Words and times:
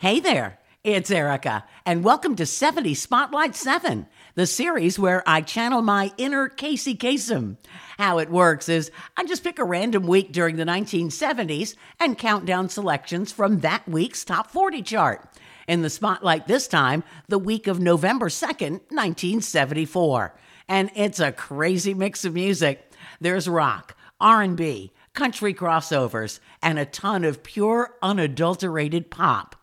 Hey 0.00 0.18
there, 0.18 0.58
it's 0.82 1.10
Erica, 1.10 1.66
and 1.84 2.02
welcome 2.02 2.34
to 2.36 2.46
70 2.46 2.94
Spotlight 2.94 3.54
7, 3.54 4.06
the 4.34 4.46
series 4.46 4.98
where 4.98 5.22
I 5.28 5.42
channel 5.42 5.82
my 5.82 6.10
inner 6.16 6.48
Casey 6.48 6.96
Kasem. 6.96 7.58
How 7.98 8.16
it 8.16 8.30
works 8.30 8.70
is 8.70 8.90
I 9.18 9.24
just 9.24 9.44
pick 9.44 9.58
a 9.58 9.64
random 9.64 10.06
week 10.06 10.32
during 10.32 10.56
the 10.56 10.64
1970s 10.64 11.74
and 11.98 12.16
count 12.16 12.46
down 12.46 12.70
selections 12.70 13.30
from 13.30 13.60
that 13.60 13.86
week's 13.86 14.24
top 14.24 14.50
40 14.50 14.80
chart. 14.80 15.28
In 15.68 15.82
the 15.82 15.90
spotlight 15.90 16.46
this 16.46 16.66
time, 16.66 17.04
the 17.28 17.38
week 17.38 17.66
of 17.66 17.78
November 17.78 18.30
2nd, 18.30 18.80
1974. 18.88 20.34
And 20.66 20.90
it's 20.94 21.20
a 21.20 21.30
crazy 21.30 21.92
mix 21.92 22.24
of 22.24 22.32
music. 22.32 22.90
There's 23.20 23.46
rock, 23.46 23.94
R&B, 24.18 24.92
country 25.12 25.52
crossovers, 25.52 26.40
and 26.62 26.78
a 26.78 26.86
ton 26.86 27.22
of 27.22 27.42
pure 27.42 27.96
unadulterated 28.00 29.10
pop. 29.10 29.56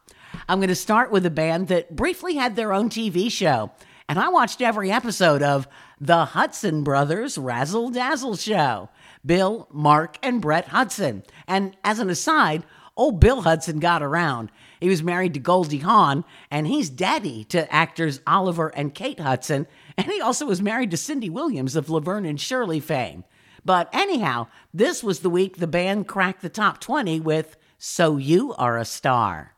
I'm 0.47 0.59
going 0.59 0.69
to 0.69 0.75
start 0.75 1.11
with 1.11 1.25
a 1.25 1.31
band 1.31 1.67
that 1.67 1.95
briefly 1.95 2.35
had 2.35 2.55
their 2.55 2.73
own 2.73 2.89
TV 2.89 3.31
show, 3.31 3.71
and 4.09 4.17
I 4.19 4.29
watched 4.29 4.61
every 4.61 4.91
episode 4.91 5.41
of 5.41 5.67
The 5.99 6.25
Hudson 6.25 6.83
Brothers 6.83 7.37
Razzle 7.37 7.89
Dazzle 7.89 8.35
Show. 8.35 8.89
Bill, 9.25 9.67
Mark, 9.71 10.17
and 10.23 10.41
Brett 10.41 10.69
Hudson. 10.69 11.23
And 11.47 11.75
as 11.83 11.99
an 11.99 12.09
aside, 12.09 12.63
old 12.95 13.19
Bill 13.19 13.41
Hudson 13.41 13.79
got 13.79 14.01
around. 14.01 14.51
He 14.79 14.87
was 14.87 15.03
married 15.03 15.33
to 15.33 15.39
Goldie 15.39 15.79
Hawn, 15.79 16.23
and 16.49 16.65
he's 16.65 16.89
daddy 16.89 17.43
to 17.45 17.71
actors 17.73 18.21
Oliver 18.25 18.69
and 18.69 18.95
Kate 18.95 19.19
Hudson, 19.19 19.67
and 19.97 20.07
he 20.07 20.21
also 20.21 20.45
was 20.45 20.61
married 20.61 20.91
to 20.91 20.97
Cindy 20.97 21.29
Williams 21.29 21.75
of 21.75 21.89
Laverne 21.89 22.25
and 22.25 22.39
Shirley 22.39 22.79
fame. 22.79 23.23
But 23.65 23.89
anyhow, 23.91 24.47
this 24.73 25.03
was 25.03 25.19
the 25.19 25.29
week 25.29 25.57
the 25.57 25.67
band 25.67 26.07
cracked 26.07 26.41
the 26.41 26.49
top 26.49 26.79
20 26.79 27.19
with 27.19 27.57
So 27.77 28.15
You 28.15 28.53
Are 28.53 28.77
a 28.77 28.85
Star. 28.85 29.56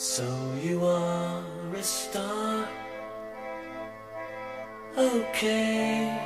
So 0.00 0.22
you 0.62 0.86
are 0.86 1.42
a 1.74 1.82
star. 1.82 2.68
Okay. 4.96 6.16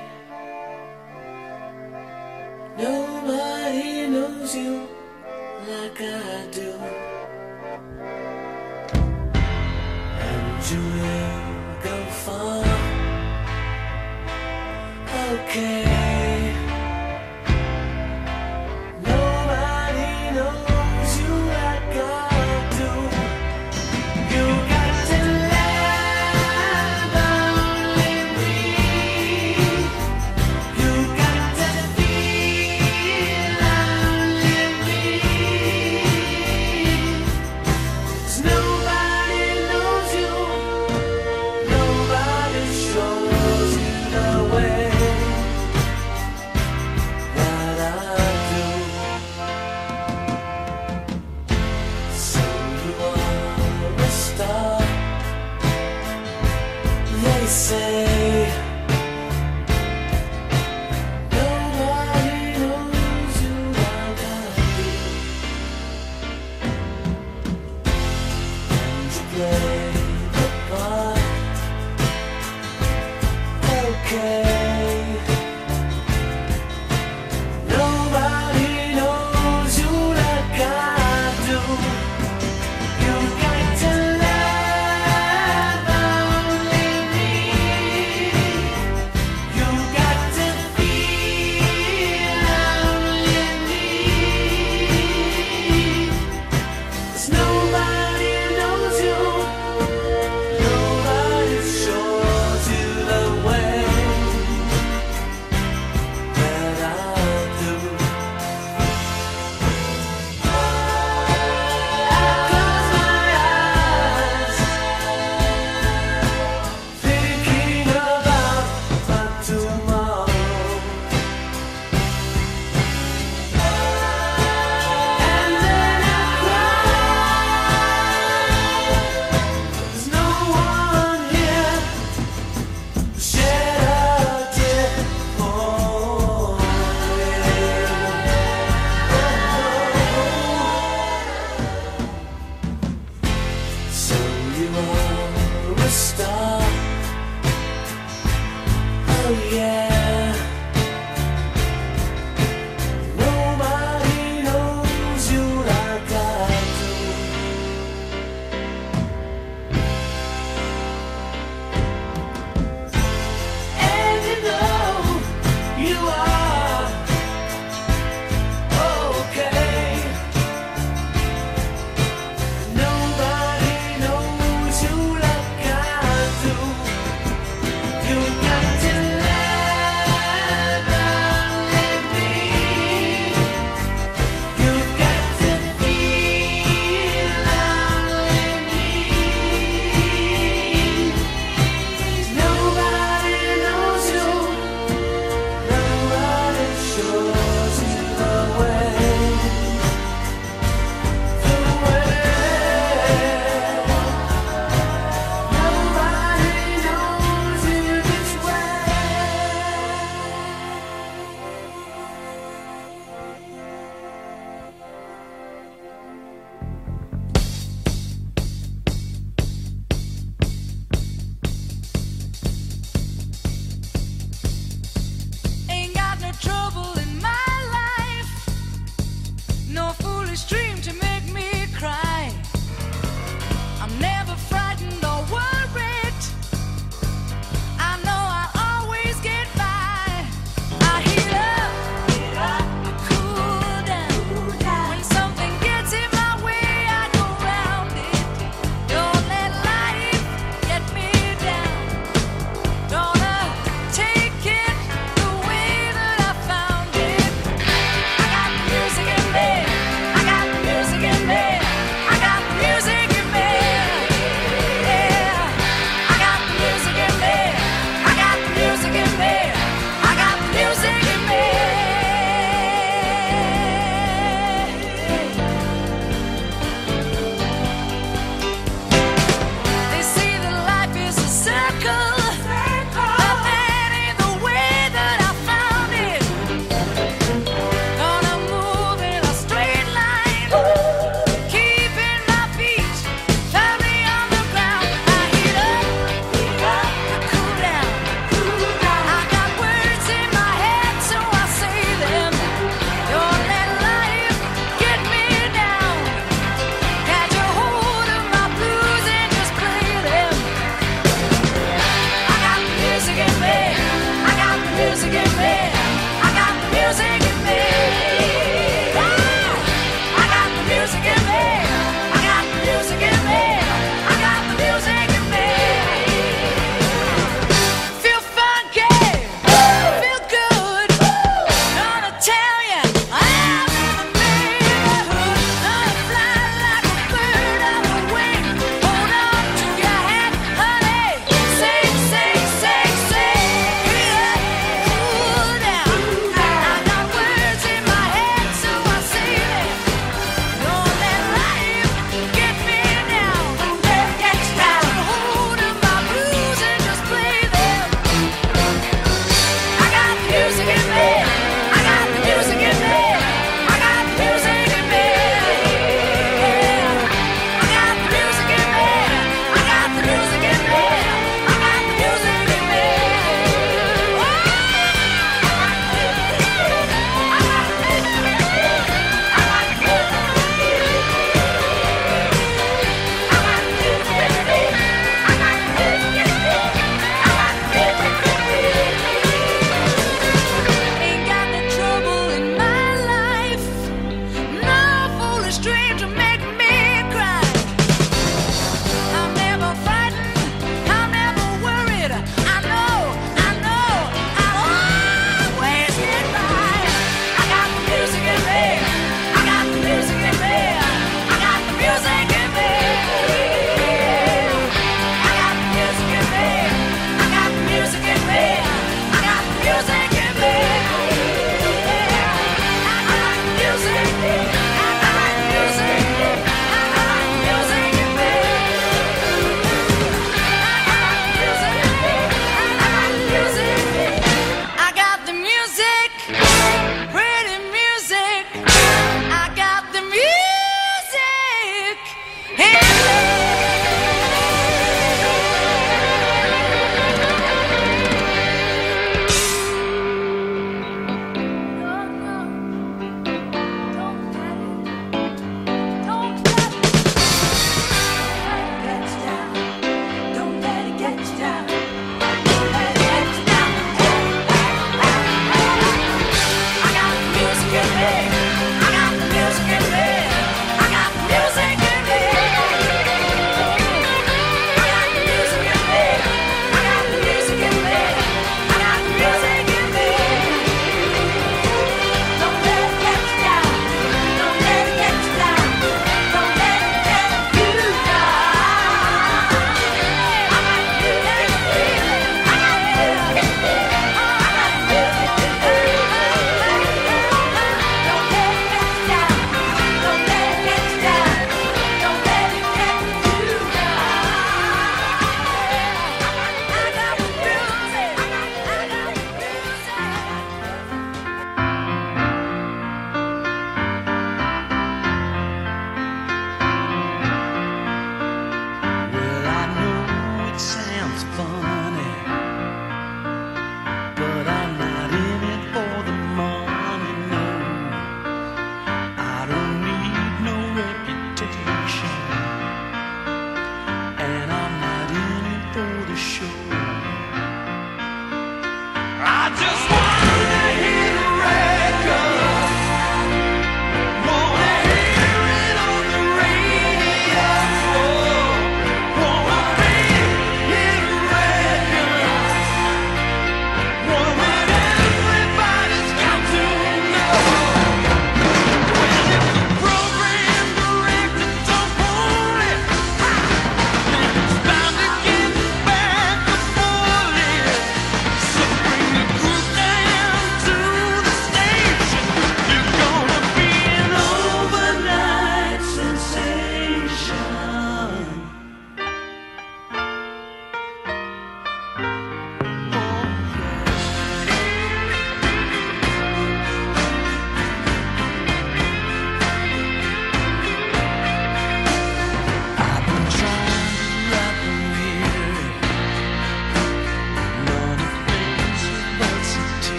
Nobody 2.76 4.08
knows 4.08 4.54
you 4.54 4.86
like 5.66 5.98
I 6.02 6.48
do. 6.52 6.72
And 10.20 10.70
you 10.70 10.82
will 10.94 11.82
go 11.82 12.04
far. 12.10 12.64
Okay. 15.32 15.91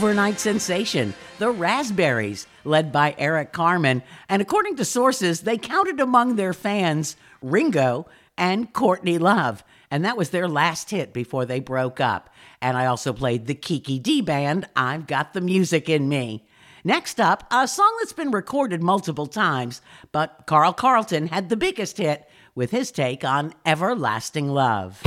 overnight 0.00 0.40
sensation, 0.40 1.12
the 1.38 1.50
Raspberries, 1.50 2.46
led 2.64 2.90
by 2.90 3.14
Eric 3.18 3.52
Carmen. 3.52 4.02
And 4.30 4.40
according 4.40 4.76
to 4.76 4.84
sources, 4.86 5.42
they 5.42 5.58
counted 5.58 6.00
among 6.00 6.36
their 6.36 6.54
fans 6.54 7.16
Ringo 7.42 8.06
and 8.38 8.72
Courtney 8.72 9.18
Love. 9.18 9.62
And 9.90 10.06
that 10.06 10.16
was 10.16 10.30
their 10.30 10.48
last 10.48 10.88
hit 10.88 11.12
before 11.12 11.44
they 11.44 11.60
broke 11.60 12.00
up. 12.00 12.30
And 12.62 12.78
I 12.78 12.86
also 12.86 13.12
played 13.12 13.44
the 13.44 13.54
Kiki 13.54 13.98
Dee 13.98 14.22
Band, 14.22 14.66
I've 14.74 15.06
Got 15.06 15.34
the 15.34 15.42
Music 15.42 15.90
in 15.90 16.08
Me. 16.08 16.46
Next 16.82 17.20
up, 17.20 17.44
a 17.50 17.68
song 17.68 17.94
that's 18.00 18.14
been 18.14 18.30
recorded 18.30 18.82
multiple 18.82 19.26
times, 19.26 19.82
but 20.12 20.44
Carl 20.46 20.72
Carlton 20.72 21.26
had 21.26 21.50
the 21.50 21.58
biggest 21.58 21.98
hit 21.98 22.26
with 22.54 22.70
his 22.70 22.90
take 22.90 23.22
on 23.22 23.52
Everlasting 23.66 24.48
Love. 24.48 24.98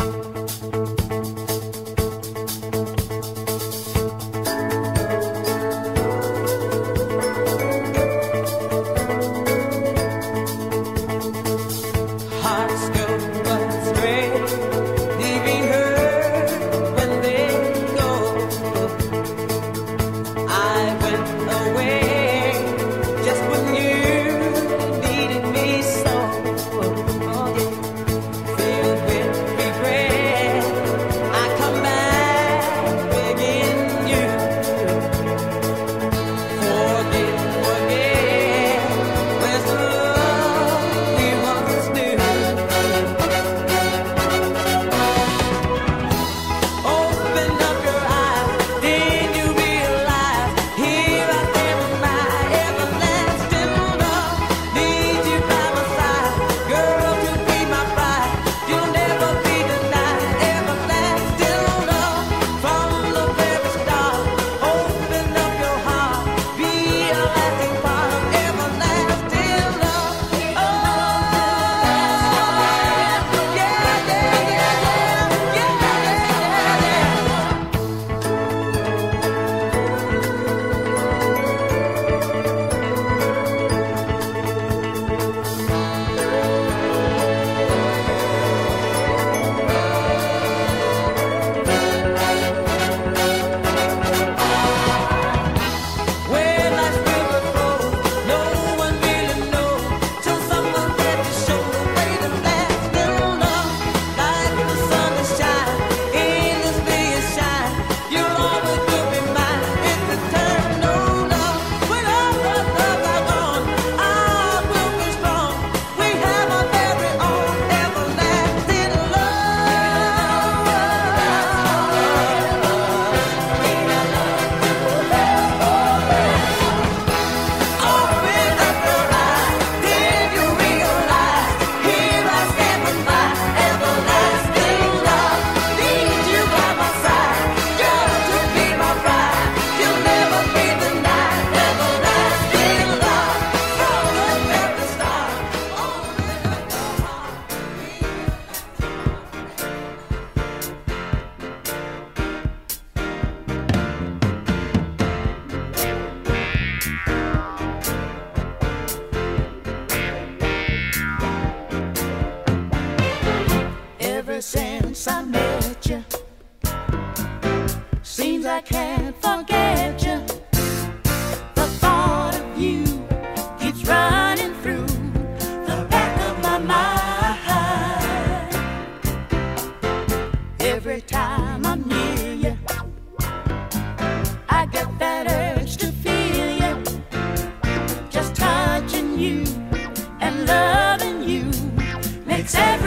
Seven. 192.46 192.83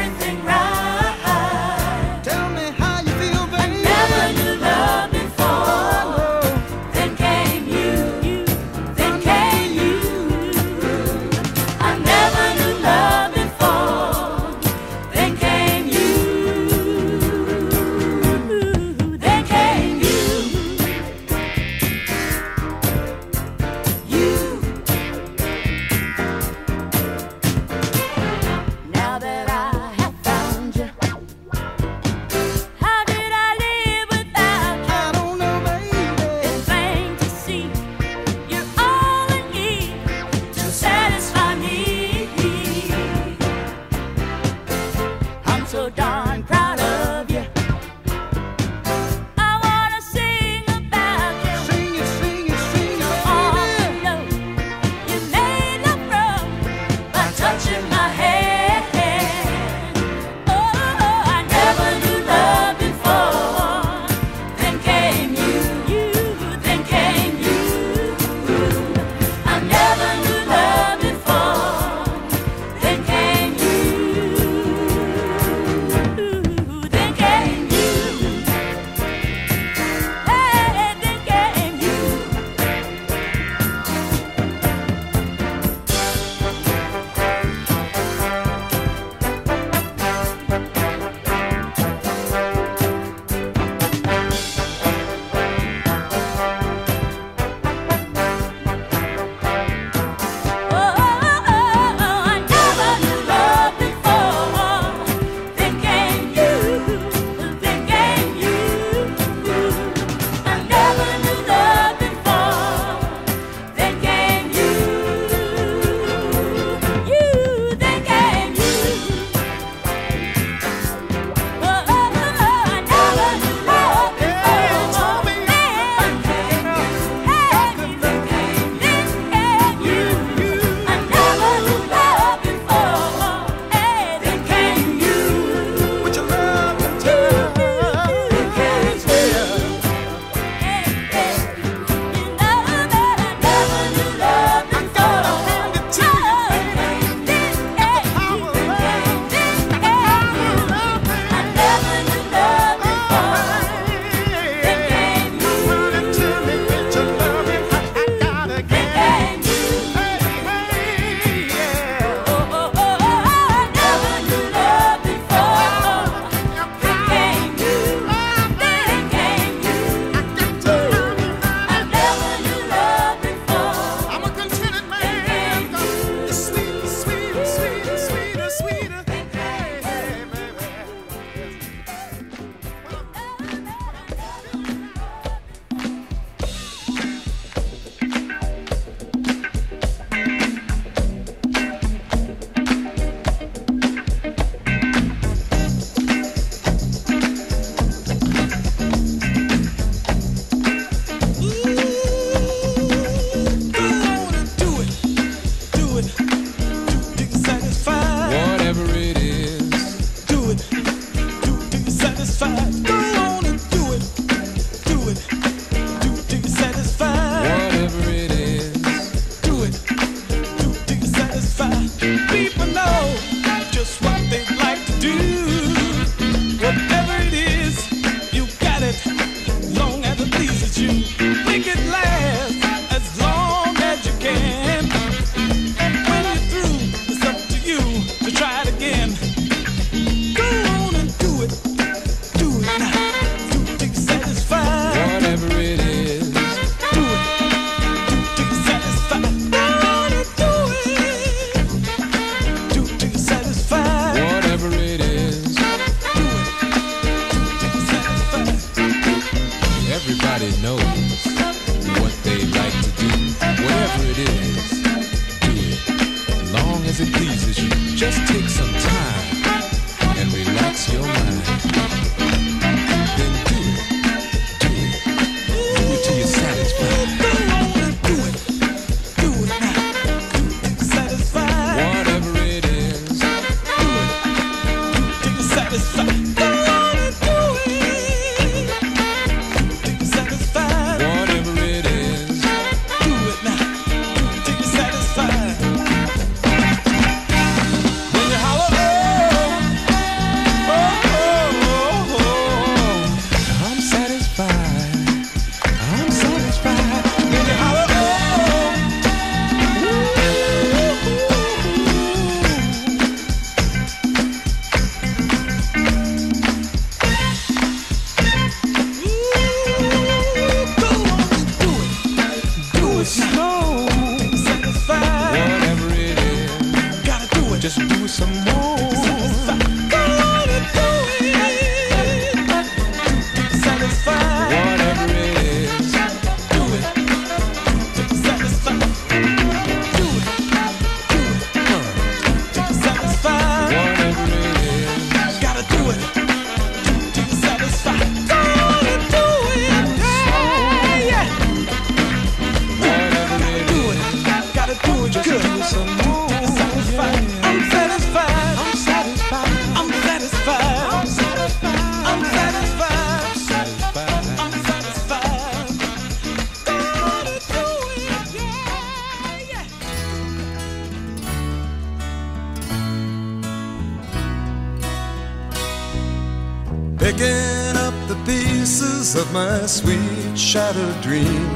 Picking 377.17 377.77
up 377.79 377.95
the 378.09 378.23
pieces 378.27 379.15
of 379.15 379.33
my 379.33 379.65
sweet 379.65 380.37
shattered 380.37 381.01
dream. 381.01 381.49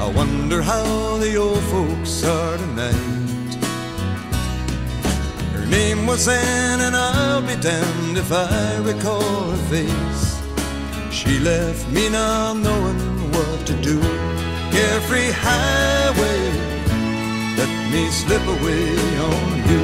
I 0.00 0.10
wonder 0.16 0.62
how 0.62 1.18
the 1.18 1.36
old 1.36 1.62
folks 1.64 2.24
are 2.24 2.56
tonight. 2.56 3.54
Her 5.52 5.66
name 5.66 6.06
was 6.06 6.26
Anne, 6.26 6.80
and 6.80 6.96
I'll 6.96 7.42
be 7.42 7.54
damned 7.60 8.16
if 8.16 8.32
I 8.32 8.78
recall 8.78 9.50
her 9.50 9.62
face. 9.68 10.40
She 11.10 11.38
left 11.38 11.86
me 11.90 12.08
not 12.08 12.56
knowing 12.56 13.30
what 13.32 13.66
to 13.66 13.74
do. 13.82 14.00
Carefree 14.70 15.32
highway, 15.32 16.40
let 17.58 17.92
me 17.92 18.08
slip 18.08 18.46
away 18.56 18.88
on 19.18 19.68
you. 19.70 19.82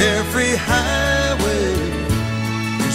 Carefree 0.00 0.56
highway. 0.56 2.01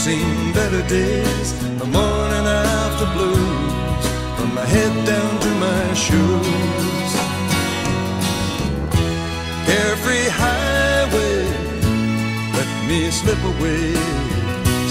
Seen 0.08 0.54
better 0.54 0.88
days, 0.88 1.52
the 1.80 1.86
morning 1.86 2.46
after 2.48 3.08
blues, 3.16 4.06
from 4.38 4.56
my 4.56 4.66
head 4.66 4.94
down 5.06 5.34
to 5.46 5.50
my 5.66 5.94
shoes. 6.06 7.12
Carefree 9.68 10.30
highway, 10.44 11.44
let 12.58 12.70
me 12.88 13.12
slip 13.12 13.42
away, 13.52 13.96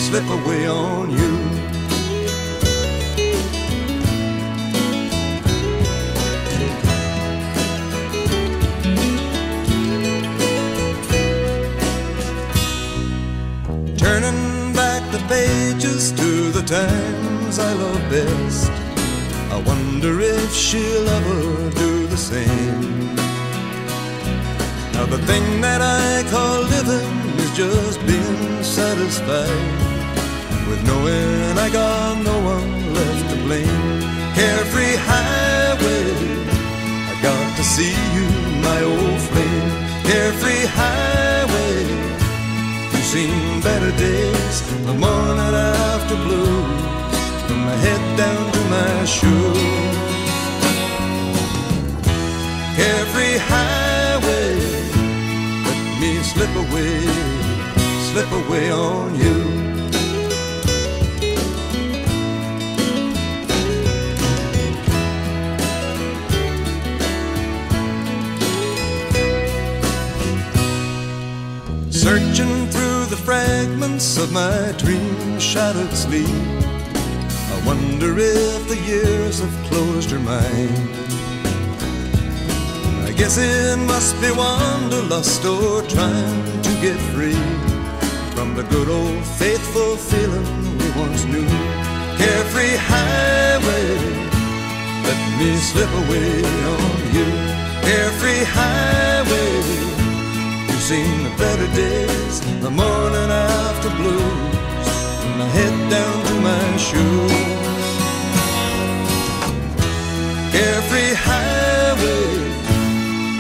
slip 0.07 0.29
away 0.39 0.69
on 0.69 1.11
you. 1.11 1.66
Pages 15.29 16.13
to 16.13 16.51
the 16.51 16.63
times 16.63 17.59
I 17.59 17.73
love 17.73 18.03
best. 18.11 18.71
I 19.51 19.59
wonder 19.67 20.21
if 20.21 20.53
she'll 20.53 21.09
ever 21.09 21.71
do 21.71 22.07
the 22.07 22.17
same. 22.17 23.15
Now, 24.95 25.07
the 25.07 25.19
thing 25.27 25.61
that 25.61 25.81
I 25.83 26.29
call 26.31 26.63
living 26.63 27.39
is 27.45 27.51
just 27.57 27.99
being 28.07 28.63
satisfied 28.63 29.67
with 30.69 30.81
knowing 30.87 31.59
I 31.59 31.71
got 31.71 32.23
no 32.23 32.37
one 32.55 32.95
left 32.95 33.31
to 33.31 33.37
blame. 33.47 34.01
Carefree 34.35 34.97
highway, 35.11 36.13
I 37.13 37.15
got 37.23 37.57
to 37.57 37.65
see 37.65 37.97
you, 38.17 38.27
my 38.69 38.81
old 38.83 39.21
flame. 39.29 39.71
Carefree 40.05 40.67
highway. 40.67 42.06
Seen 43.13 43.61
better 43.61 43.93
days, 43.97 44.57
the 44.85 44.93
morning 44.93 45.39
after 45.39 46.17
blues, 46.27 47.15
from 47.47 47.61
my 47.65 47.77
head 47.85 48.03
down 48.19 48.53
to 48.53 48.61
my 48.77 49.05
shoes. 49.05 49.97
Carefree 52.77 53.39
highway, 53.53 54.55
let 55.67 56.01
me 56.01 56.13
slip 56.33 56.53
away, 56.65 56.99
slip 58.11 58.31
away 58.33 58.73
on 58.73 59.15
you. 59.15 59.56
Searching 72.07 72.69
through 72.69 73.07
the 73.07 73.17
fragments 73.17 74.17
of 74.17 74.31
my 74.31 74.73
dream 74.79 75.41
shattered 75.41 75.93
sleep. 75.93 76.29
I 77.55 77.63
wonder 77.67 78.17
if 78.17 78.69
the 78.69 78.79
years 78.87 79.41
have 79.41 79.65
closed 79.67 80.13
her 80.13 80.21
mind. 80.21 80.89
I 83.09 83.11
guess 83.11 83.39
it 83.39 83.77
must 83.89 84.15
be 84.21 84.31
wanderlust 84.31 85.45
or 85.45 85.83
trying 85.83 86.63
to 86.63 86.73
get 86.81 86.97
free 87.11 87.43
from 88.37 88.55
the 88.55 88.63
good 88.71 88.89
old 88.89 89.25
faithful 89.25 89.97
feeling 89.97 90.79
we 90.79 90.89
once 91.03 91.25
knew. 91.25 91.49
Carefree 92.23 92.77
highway, 92.87 93.87
let 95.09 95.21
me 95.41 95.57
slip 95.57 95.91
away 96.03 96.45
on 96.71 97.15
you. 97.17 97.29
Carefree 97.83 98.45
highway. 98.45 99.96
Seen 100.87 101.25
the 101.25 101.31
better 101.31 101.67
days, 101.75 102.41
the 102.63 102.71
morning 102.71 103.29
after 103.29 103.91
blues, 103.99 104.87
from 105.19 105.33
my 105.41 105.49
head 105.57 105.91
down 105.91 106.17
to 106.29 106.35
my 106.51 106.77
shoes. 106.77 107.33
Carefree 110.55 111.15
highway, 111.29 112.27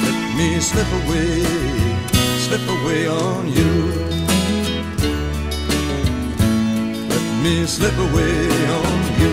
let 0.02 0.18
me 0.37 0.59
slip 0.59 0.90
away, 1.00 1.44
slip 2.46 2.66
away 2.78 3.06
on 3.06 3.46
you. 3.59 3.74
Let 7.12 7.26
me 7.44 7.64
slip 7.66 7.96
away 8.09 8.38
on 8.80 8.98
you. 9.22 9.32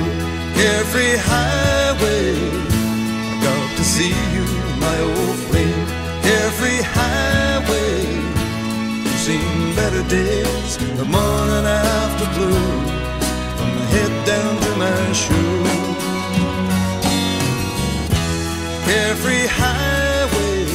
Carefree 0.54 1.18
highway, 1.18 2.36
I 3.32 3.36
got 3.42 3.68
to 3.78 3.84
see 3.84 4.14
you, 4.36 4.46
my 4.86 4.98
old 5.02 5.38
flame. 5.48 5.88
Carefree 6.22 6.84
highway, 6.84 7.23
better 9.76 10.04
days, 10.08 10.78
the 10.78 11.06
morning 11.06 11.66
after 11.66 12.26
blue, 12.36 12.72
from 13.58 13.70
my 13.76 13.86
head 13.94 14.14
down 14.26 14.54
to 14.62 14.72
my 14.78 15.14
shoes. 15.14 16.04
Carefree 18.86 19.48
highway, 19.48 20.66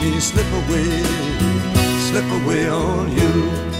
me 0.00 0.20
slip 0.20 0.50
away, 0.62 1.02
slip 2.08 2.28
away 2.42 2.68
on 2.68 3.10
you. 3.12 3.73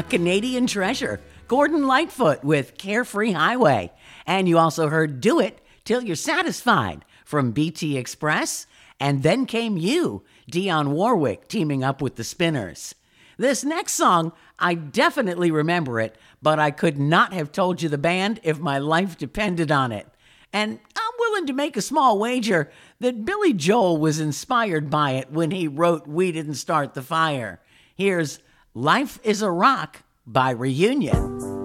A 0.00 0.02
Canadian 0.02 0.66
treasure, 0.66 1.20
Gordon 1.46 1.86
Lightfoot 1.86 2.42
with 2.42 2.78
Carefree 2.78 3.32
Highway. 3.32 3.92
And 4.24 4.48
you 4.48 4.56
also 4.56 4.88
heard 4.88 5.20
Do 5.20 5.40
It 5.40 5.60
Till 5.84 6.02
You're 6.02 6.16
Satisfied 6.16 7.04
from 7.26 7.50
BT 7.50 7.98
Express. 7.98 8.66
And 8.98 9.22
then 9.22 9.44
came 9.44 9.76
you, 9.76 10.22
Dionne 10.50 10.92
Warwick, 10.92 11.48
teaming 11.48 11.84
up 11.84 12.00
with 12.00 12.16
the 12.16 12.24
Spinners. 12.24 12.94
This 13.36 13.62
next 13.62 13.92
song, 13.92 14.32
I 14.58 14.72
definitely 14.72 15.50
remember 15.50 16.00
it, 16.00 16.16
but 16.40 16.58
I 16.58 16.70
could 16.70 16.98
not 16.98 17.34
have 17.34 17.52
told 17.52 17.82
you 17.82 17.90
the 17.90 17.98
band 17.98 18.40
if 18.42 18.58
my 18.58 18.78
life 18.78 19.18
depended 19.18 19.70
on 19.70 19.92
it. 19.92 20.08
And 20.50 20.80
I'm 20.96 21.12
willing 21.18 21.46
to 21.48 21.52
make 21.52 21.76
a 21.76 21.82
small 21.82 22.18
wager 22.18 22.70
that 23.00 23.26
Billy 23.26 23.52
Joel 23.52 23.98
was 23.98 24.18
inspired 24.18 24.88
by 24.88 25.10
it 25.10 25.30
when 25.30 25.50
he 25.50 25.68
wrote 25.68 26.06
We 26.06 26.32
Didn't 26.32 26.54
Start 26.54 26.94
the 26.94 27.02
Fire. 27.02 27.60
Here's 27.94 28.38
Life 28.74 29.18
is 29.24 29.42
a 29.42 29.50
Rock 29.50 30.04
by 30.24 30.50
Reunion. 30.50 31.59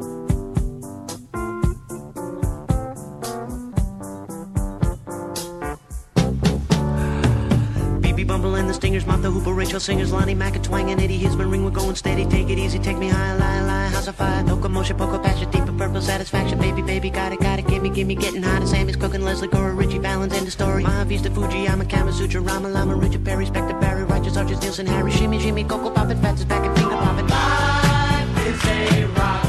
Stingers, 8.96 9.08
Martha 9.08 9.30
Hooper, 9.30 9.54
Rachel 9.54 9.80
Singers, 9.82 10.14
Lonnie 10.14 10.36
Twang 10.36 10.90
and 10.90 11.02
Eddie 11.02 11.20
Hisman, 11.20 11.52
ring, 11.52 11.66
we're 11.66 11.70
going 11.70 11.96
steady, 11.96 12.26
take 12.26 12.50
it 12.50 12.58
easy, 12.58 12.80
take 12.80 12.98
me 12.98 13.10
high, 13.10 13.36
lie, 13.36 13.62
lie, 13.64 13.90
house 13.90 14.08
of 14.08 14.16
fire, 14.16 14.42
locomotion, 14.44 14.96
poco, 14.96 15.20
passion, 15.22 15.50
deeper 15.52 15.74
purple 15.74 16.02
satisfaction, 16.02 16.58
baby, 16.60 16.82
baby, 16.82 17.10
got 17.10 17.34
it, 17.34 17.42
got 17.42 17.60
it, 17.60 17.68
gimme, 17.68 17.90
gimme, 17.90 18.16
getting 18.16 18.42
hot, 18.42 18.62
and 18.62 18.70
Sammy's 18.70 18.96
cooking, 18.96 19.22
Lesley 19.22 19.50
Gore, 19.50 19.74
Ritchie 19.74 19.98
Valens, 19.98 20.32
end 20.32 20.48
the 20.48 20.52
story, 20.52 20.86
Mahavishnu, 20.86 21.36
Fuji, 21.36 21.68
I'm 21.68 21.82
a 21.82 21.86
Kama 21.86 22.14
Sutra, 22.14 22.40
Rama 22.40 22.70
Lama, 22.70 22.96
Richard 22.96 23.26
Perry, 23.26 23.46
Spector, 23.46 23.82
Barry, 23.82 24.06
Righteous, 24.06 24.38
Archies, 24.38 24.62
Nilsson, 24.62 24.86
Harry, 24.86 25.12
Shimmy, 25.12 25.42
Shimmy, 25.42 25.66
Coco, 25.66 25.90
Poppin', 25.90 26.22
Fats 26.22 26.40
is 26.40 26.46
back 26.46 26.66
and 26.66 26.74
finger 26.78 26.96
poppin'. 26.96 27.28
Life 27.28 28.48
is 28.48 28.66
a 28.66 29.06
rock, 29.08 29.44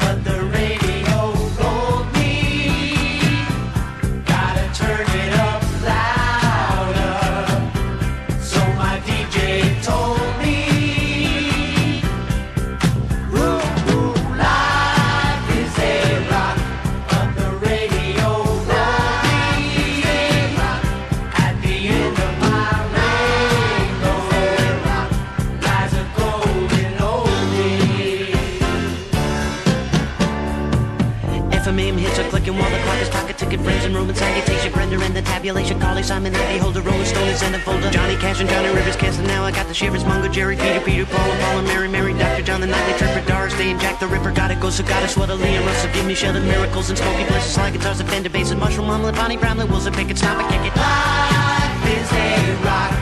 but 0.00 0.24
the 0.24 0.42
radio 0.52 0.89
Brenda 34.90 35.06
and 35.06 35.16
the 35.24 35.30
tabulation 35.30 35.78
Carly 35.78 36.02
Simon 36.02 36.34
Andy 36.34 36.58
Holder 36.58 36.80
Rolling 36.80 37.04
Stone 37.04 37.28
is 37.28 37.42
in 37.42 37.52
the 37.52 37.60
folder. 37.60 37.90
Johnny 37.90 38.16
Cash 38.16 38.40
and 38.40 38.50
Johnny 38.50 38.74
Rivers 38.74 38.96
canceling 38.96 39.28
now 39.28 39.44
I 39.44 39.52
got 39.52 39.68
the 39.68 39.74
shivers. 39.74 40.04
Mungo 40.04 40.28
Jerry 40.28 40.56
Peter 40.56 40.80
Peter 40.80 41.06
Paul 41.06 41.30
and 41.30 41.40
Paul 41.42 41.58
and 41.58 41.68
Mary 41.68 41.88
Mary 41.88 42.12
Dr. 42.12 42.42
John 42.42 42.60
the 42.60 42.66
Nightly 42.66 42.98
Tripper 42.98 43.24
Doris 43.26 43.54
Day 43.54 43.70
and 43.70 43.80
Jack 43.80 44.00
the 44.00 44.08
Ripper 44.08 44.32
Gotta 44.32 44.56
go 44.56 44.68
so 44.68 44.82
gotta 44.82 45.06
sweat 45.06 45.30
a 45.30 45.34
Leon 45.34 45.64
Russell. 45.64 45.92
Give 45.92 46.06
me 46.06 46.14
Sheldon 46.14 46.44
miracles 46.44 46.90
and 46.90 46.98
smoky 46.98 47.24
blessings 47.24 47.56
Like 47.56 47.74
guitars 47.74 48.00
and 48.00 48.08
Fender 48.08 48.30
basses 48.30 48.56
Mushroom 48.56 48.90
omelet 48.90 49.14
Bonnie 49.14 49.36
Brownlee 49.36 49.66
Wilson 49.66 49.92
Pickett 49.92 50.18
Stop 50.18 50.40
it 50.40 50.50
kick 50.50 50.72
it. 50.72 50.76
Life 50.76 51.86
is 51.86 52.12
a 52.12 52.64
rock 52.64 52.99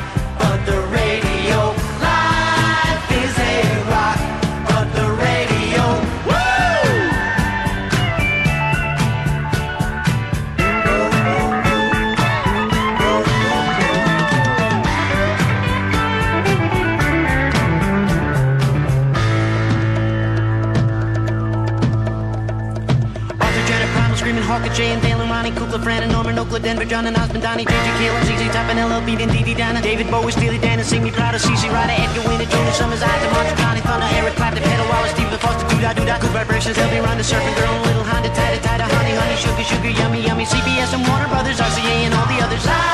screaming 24.79 24.79
Hawker 24.79 24.79
J 24.79 24.93
and 24.93 25.03
Dale 25.03 25.21
and 25.21 25.31
Ronnie 25.31 25.51
Kukla, 25.51 25.83
Fran 25.83 26.03
and 26.03 26.13
Norman 26.13 26.39
Oakland, 26.39 26.65
Denver, 26.65 26.85
John 26.85 27.07
and 27.07 27.17
Osmond, 27.17 27.43
Donnie, 27.43 27.65
JJ 27.65 27.89
Kayla, 27.99 28.21
ZZ 28.23 28.55
Top 28.55 28.71
and 28.71 28.79
LL 28.79 29.03
Beat 29.05 29.21
and 29.21 29.33
Dee 29.33 29.55
Donna, 29.55 29.83
David 29.83 30.11
Bowie, 30.11 30.31
Steely 30.33 30.59
Dan 30.59 30.79
and 30.79 30.87
Sing 30.87 31.03
Me 31.03 31.11
Proud 31.11 31.35
of 31.35 31.43
CC 31.43 31.67
Ryder, 31.71 31.99
Edgar 31.99 32.29
Winter, 32.29 32.47
Jonas 32.47 32.79
Summers, 32.79 33.03
Isaac 33.03 33.31
Martin, 33.33 33.57
Connie 33.59 33.81
Thunder, 33.81 34.07
Eric 34.15 34.35
Clapton, 34.35 34.63
Pedal 34.63 34.87
Wallace, 34.89 35.13
Stephen 35.13 35.39
Foster, 35.39 35.67
Doo-Dah 35.69 35.93
Doo-Dah, 35.95 36.19
Good 36.19 36.31
Vibrations, 36.31 36.77
LB 36.77 37.03
Ronda, 37.03 37.25
Surfing 37.25 37.57
Girl, 37.59 37.75
Little 37.83 38.05
Honda, 38.05 38.31
Tida 38.31 38.59
Tida, 38.63 38.87
Honey 38.87 39.15
Honey, 39.19 39.37
Sugar 39.37 39.65
Sugar, 39.65 39.91
Yummy 39.91 40.23
Yummy, 40.23 40.45
CBS 40.45 40.95
and 40.95 41.03
Warner 41.07 41.29
Brothers, 41.29 41.59
RCA 41.59 42.07
and 42.07 42.15
all 42.15 42.27
the 42.27 42.39
others. 42.45 42.65
Life 42.65 42.88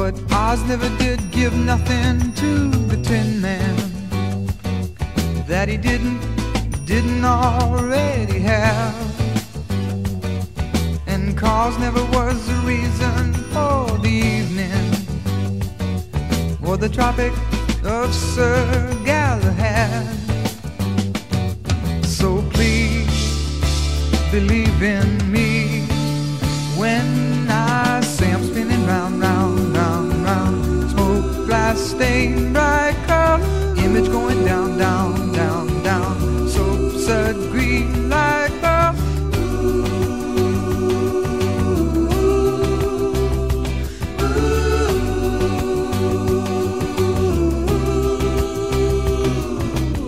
But 0.00 0.14
Oz 0.32 0.62
never 0.68 0.88
did 0.96 1.18
give 1.32 1.52
nothing 1.52 2.32
to 2.34 2.68
the 2.86 2.96
Tin 3.02 3.40
Man 3.40 3.76
that 5.48 5.66
he 5.68 5.76
didn't, 5.76 6.20
didn't 6.86 7.24
already 7.24 8.38
have. 8.38 8.94
And 11.08 11.36
cause 11.36 11.76
never 11.80 12.00
was 12.16 12.46
the 12.46 12.54
reason 12.64 13.34
for 13.52 13.98
the 13.98 14.14
evening 14.36 14.88
or 16.64 16.76
the 16.76 16.88
Tropic 16.88 17.32
of 17.82 18.14
Sir 18.14 18.94
Galahad. 19.04 20.06
So 22.04 22.40
please 22.52 23.18
believe 24.30 24.80
in 24.80 25.32
me 25.32 25.80
when 26.76 27.37
Smoke, 31.78 31.88
glass, 31.88 31.90
stain, 31.90 32.52
bright 32.52 32.96
curl, 33.06 33.40
image 33.78 34.10
going 34.10 34.44
down, 34.44 34.78
down, 34.78 35.32
down, 35.32 35.82
down. 35.82 36.48
Soap, 36.48 36.92
sud, 36.92 37.36
green, 37.50 38.08
light 38.08 38.50
pearl. 38.60 38.94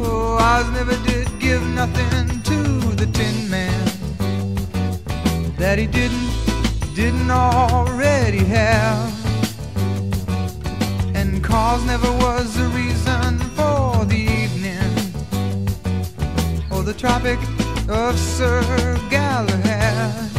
Oh, 0.03 0.39
Oz 0.41 0.71
never 0.73 0.97
did 1.07 1.29
give 1.39 1.63
nothing 1.69 2.43
to 2.43 2.63
the 2.97 3.07
Tin 3.13 3.51
Man 3.51 3.85
that 5.57 5.79
he 5.79 5.87
didn't, 5.87 6.31
didn't 6.95 7.31
already 7.31 8.45
have. 8.45 9.10
Cause 11.51 11.85
never 11.85 12.11
was 12.13 12.55
the 12.55 12.69
reason 12.69 13.39
for 13.57 14.05
the 14.05 14.23
evening 14.41 14.95
or 16.71 16.85
the 16.85 16.95
Tropic 16.95 17.41
of 17.89 18.17
Sir 18.17 18.63
Galahad. 19.11 20.30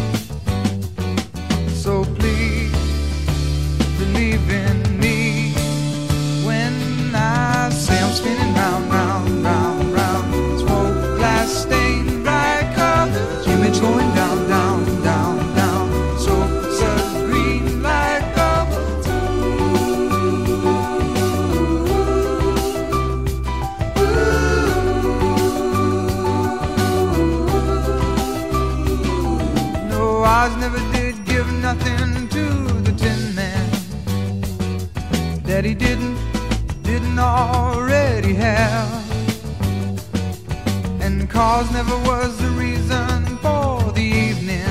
Cause 41.61 41.73
never 41.73 41.97
was 42.09 42.35
the 42.37 42.49
reason 42.49 43.37
for 43.37 43.91
the 43.91 44.01
evening. 44.01 44.65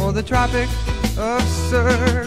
Or 0.00 0.12
the 0.12 0.22
Tropic 0.22 0.68
of 1.18 1.42
Sir 1.42 2.23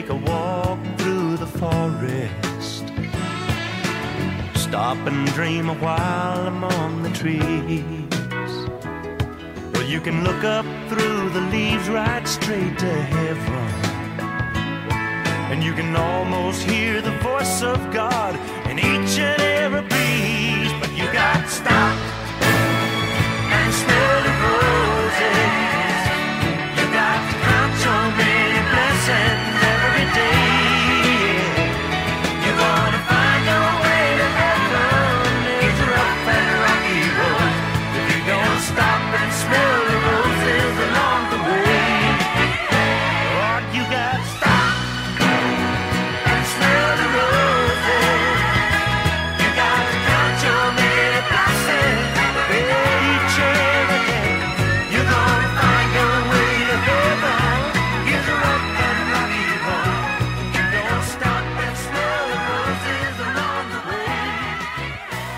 take 0.00 0.08
a 0.08 0.22
walk 0.32 0.80
through 0.98 1.36
the 1.36 1.46
forest? 1.46 2.84
Stop 4.56 4.98
and 5.06 5.24
dream 5.38 5.68
a 5.68 5.74
while 5.74 6.48
among 6.48 7.04
the 7.04 7.10
trees. 7.10 8.50
Well, 9.72 9.86
you 9.94 10.00
can 10.00 10.24
look 10.24 10.42
up 10.42 10.66
through 10.88 11.30
the 11.36 11.42
leaves 11.54 11.88
right 11.88 12.26
straight 12.26 12.76
to 12.76 12.92
heaven. 13.16 13.70
And 15.52 15.62
you 15.62 15.72
can 15.74 15.94
almost 15.94 16.60
hear 16.64 17.00
the 17.00 17.16
voice 17.30 17.62
of 17.62 17.78
God 17.92 18.34
in 18.68 18.80
each 18.80 19.14
and 19.30 19.40
every 19.62 19.84
breeze. 19.92 20.72
But 20.80 20.90
you 20.98 21.06
got 21.12 21.38
to 21.44 21.50
stop 21.60 21.96
and 23.58 23.68
smell 23.82 24.18
the 24.26 24.34
roses. 24.44 26.00
You 26.78 26.84
got 27.00 27.18
to 27.28 27.34
count 27.46 27.74
your 27.86 28.04
many 28.18 28.60
blessings 28.72 29.33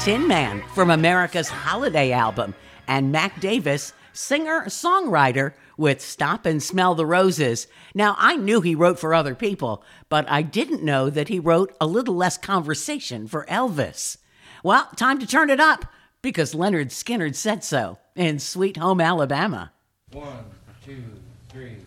Tin 0.07 0.29
Man 0.29 0.63
from 0.73 0.89
America's 0.91 1.49
Holiday 1.49 2.13
album, 2.13 2.55
and 2.87 3.11
Mac 3.11 3.41
Davis, 3.41 3.93
singer 4.13 4.67
songwriter 4.67 5.55
with 5.77 6.01
Stop 6.01 6.47
and 6.47 6.63
Smell 6.63 6.95
the 6.95 7.05
Roses. 7.05 7.67
Now, 7.93 8.15
I 8.17 8.37
knew 8.37 8.61
he 8.61 8.77
wrote 8.77 9.01
for 9.01 9.13
other 9.13 9.35
people, 9.35 9.83
but 10.09 10.25
I 10.31 10.43
didn't 10.43 10.85
know 10.85 11.11
that 11.11 11.27
he 11.27 11.41
wrote 11.41 11.75
a 11.81 11.89
little 11.89 12.15
less 12.15 12.39
conversation 12.39 13.27
for 13.27 13.47
Elvis. 13.47 14.19
Well, 14.63 14.89
time 14.95 15.19
to 15.19 15.27
turn 15.27 15.51
it 15.51 15.59
up 15.59 15.87
because 16.23 16.55
Lynyrd 16.55 16.91
Skynyrd 16.91 17.35
said 17.35 17.65
so 17.65 17.99
in 18.15 18.39
Sweet 18.39 18.77
Home 18.77 19.01
Alabama. 19.01 19.73
One, 20.13 20.45
two, 20.85 21.03
three. 21.49 21.79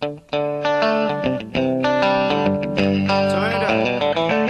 Turn 0.00 0.18
it 0.28 0.34
up. 3.62 4.41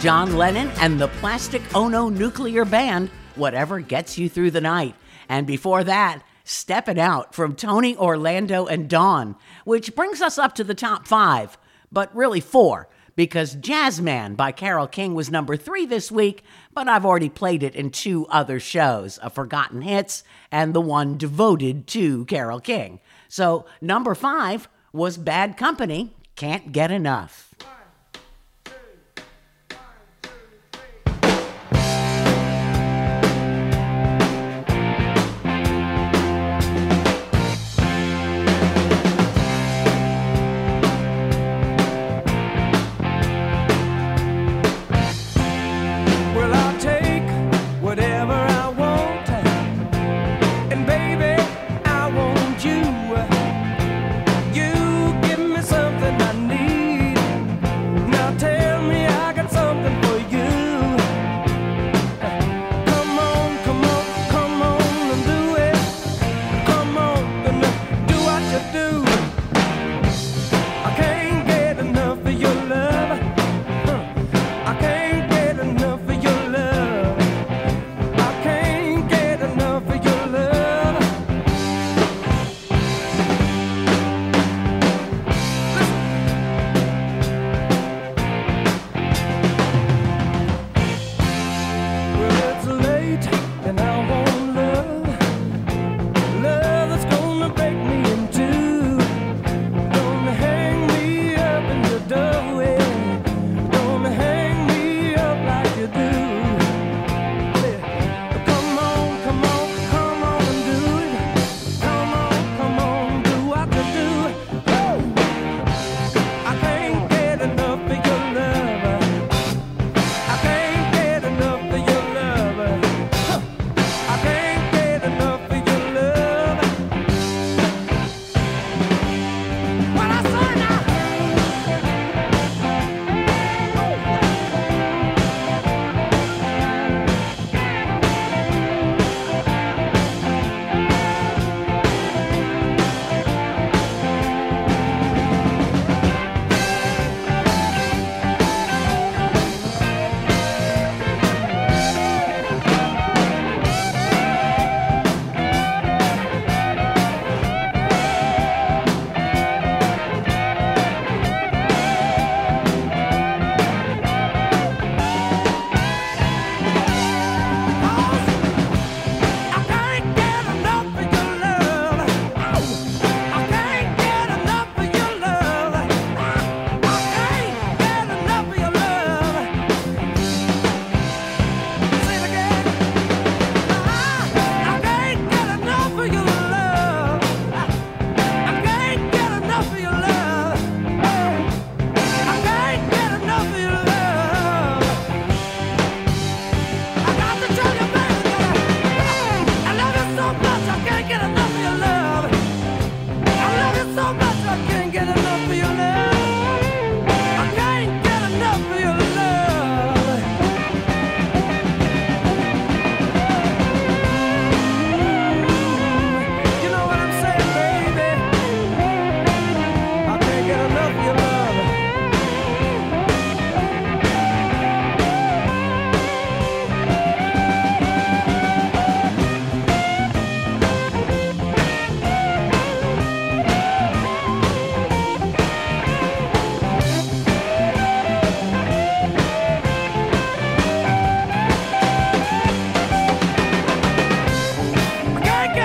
John 0.00 0.36
Lennon 0.36 0.70
and 0.80 1.00
the 1.00 1.08
Plastic 1.08 1.60
Ono 1.74 2.08
Nuclear 2.08 2.64
Band, 2.64 3.10
Whatever 3.34 3.80
Gets 3.80 4.16
You 4.16 4.28
Through 4.28 4.52
the 4.52 4.60
Night. 4.60 4.94
And 5.28 5.44
before 5.44 5.82
that, 5.82 6.22
Steppin' 6.44 7.00
Out 7.00 7.34
from 7.34 7.56
Tony 7.56 7.96
Orlando 7.96 8.66
and 8.66 8.88
Dawn, 8.88 9.34
which 9.64 9.96
brings 9.96 10.22
us 10.22 10.38
up 10.38 10.54
to 10.54 10.62
the 10.62 10.74
top 10.74 11.08
five, 11.08 11.58
but 11.90 12.14
really 12.14 12.38
four, 12.38 12.88
because 13.16 13.56
Jazzman 13.56 14.36
by 14.36 14.52
Carole 14.52 14.86
King 14.86 15.14
was 15.14 15.32
number 15.32 15.56
three 15.56 15.84
this 15.84 16.12
week, 16.12 16.44
but 16.72 16.86
I've 16.86 17.04
already 17.04 17.28
played 17.28 17.64
it 17.64 17.74
in 17.74 17.90
two 17.90 18.24
other 18.28 18.60
shows, 18.60 19.18
A 19.20 19.30
Forgotten 19.30 19.82
Hits 19.82 20.22
and 20.52 20.74
the 20.74 20.80
one 20.80 21.18
devoted 21.18 21.88
to 21.88 22.24
Carole 22.26 22.60
King. 22.60 23.00
So 23.28 23.66
number 23.80 24.14
five 24.14 24.68
was 24.92 25.18
Bad 25.18 25.56
Company, 25.56 26.14
Can't 26.36 26.70
Get 26.70 26.92
Enough. 26.92 27.47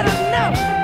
had 0.03 0.27
enough. 0.27 0.82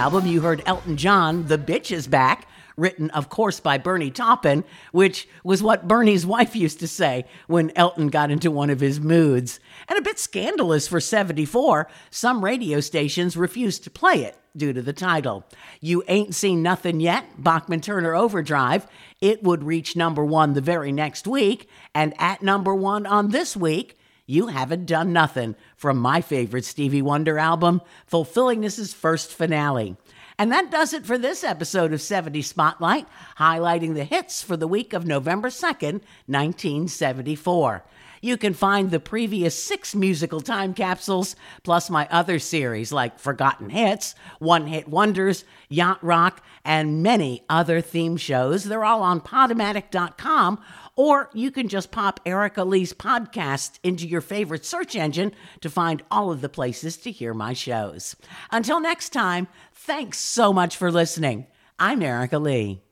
Album, 0.00 0.26
you 0.26 0.40
heard 0.40 0.62
Elton 0.64 0.96
John, 0.96 1.46
The 1.48 1.58
Bitch 1.58 1.92
is 1.92 2.06
Back, 2.06 2.48
written, 2.78 3.10
of 3.10 3.28
course, 3.28 3.60
by 3.60 3.76
Bernie 3.76 4.10
Taupin, 4.10 4.64
which 4.92 5.28
was 5.44 5.62
what 5.62 5.86
Bernie's 5.86 6.24
wife 6.34 6.56
used 6.56 6.80
to 6.80 6.88
say 6.88 7.26
when 7.48 7.70
Elton 7.76 8.08
got 8.08 8.30
into 8.30 8.50
one 8.50 8.70
of 8.70 8.80
his 8.80 8.98
moods. 8.98 9.60
And 9.88 9.98
a 9.98 10.02
bit 10.02 10.18
scandalous 10.18 10.88
for 10.88 11.00
74, 11.00 11.86
some 12.08 12.42
radio 12.42 12.80
stations 12.80 13.36
refused 13.36 13.84
to 13.84 13.90
play 13.90 14.24
it 14.24 14.38
due 14.56 14.72
to 14.72 14.80
the 14.80 14.94
title. 14.94 15.44
You 15.82 16.02
Ain't 16.08 16.34
Seen 16.34 16.62
Nothing 16.62 17.00
Yet, 17.00 17.26
Bachman 17.36 17.82
Turner 17.82 18.14
Overdrive. 18.14 18.86
It 19.20 19.42
would 19.42 19.64
reach 19.64 19.96
number 19.96 20.24
one 20.24 20.54
the 20.54 20.62
very 20.62 20.92
next 20.92 21.26
week, 21.26 21.68
and 21.94 22.14
at 22.18 22.40
number 22.40 22.74
one 22.74 23.04
on 23.04 23.32
this 23.32 23.54
week, 23.54 23.98
you 24.24 24.46
Haven't 24.46 24.86
Done 24.86 25.12
Nothing 25.12 25.56
from 25.80 25.96
my 25.96 26.20
favorite 26.20 26.66
Stevie 26.66 27.00
Wonder 27.00 27.38
album, 27.38 27.80
Fulfillingness' 28.06 28.92
First 28.92 29.32
Finale. 29.32 29.96
And 30.38 30.52
that 30.52 30.70
does 30.70 30.92
it 30.92 31.06
for 31.06 31.16
this 31.16 31.42
episode 31.42 31.94
of 31.94 32.02
70 32.02 32.42
Spotlight, 32.42 33.06
highlighting 33.38 33.94
the 33.94 34.04
hits 34.04 34.42
for 34.42 34.58
the 34.58 34.68
week 34.68 34.92
of 34.92 35.06
November 35.06 35.48
2nd, 35.48 36.02
1974. 36.26 37.82
You 38.20 38.36
can 38.36 38.52
find 38.52 38.90
the 38.90 39.00
previous 39.00 39.54
six 39.54 39.94
musical 39.94 40.42
time 40.42 40.74
capsules, 40.74 41.34
plus 41.62 41.88
my 41.88 42.06
other 42.10 42.38
series 42.38 42.92
like 42.92 43.18
Forgotten 43.18 43.70
Hits, 43.70 44.14
One 44.38 44.66
Hit 44.66 44.86
Wonders, 44.86 45.44
Yacht 45.70 46.04
Rock, 46.04 46.44
and 46.62 47.02
many 47.02 47.42
other 47.48 47.80
theme 47.80 48.18
shows. 48.18 48.64
They're 48.64 48.84
all 48.84 49.02
on 49.02 49.22
Podomatic.com, 49.22 50.60
or 51.00 51.30
you 51.32 51.50
can 51.50 51.66
just 51.66 51.90
pop 51.90 52.20
Erica 52.26 52.62
Lee's 52.62 52.92
podcast 52.92 53.78
into 53.82 54.06
your 54.06 54.20
favorite 54.20 54.66
search 54.66 54.94
engine 54.94 55.32
to 55.62 55.70
find 55.70 56.02
all 56.10 56.30
of 56.30 56.42
the 56.42 56.48
places 56.50 56.98
to 56.98 57.10
hear 57.10 57.32
my 57.32 57.54
shows. 57.54 58.14
Until 58.50 58.80
next 58.80 59.08
time, 59.08 59.48
thanks 59.72 60.18
so 60.18 60.52
much 60.52 60.76
for 60.76 60.92
listening. 60.92 61.46
I'm 61.78 62.02
Erica 62.02 62.38
Lee. 62.38 62.89